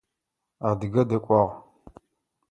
[0.69, 1.53] Адыгэ дакӏуагъ.